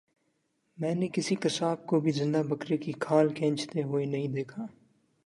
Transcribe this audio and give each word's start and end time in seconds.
میں 0.77 0.93
نے 0.95 1.07
کسی 1.13 1.35
قصاب 1.35 1.85
کو 1.85 1.99
بھی 1.99 2.11
زندہ 2.11 2.41
بکرے 2.47 2.77
کی 2.77 2.91
کھال 2.99 3.33
کھینچتے 3.33 3.83
ہوئے 3.83 4.05
نہیں 4.05 4.27
دیکھا 4.27 4.65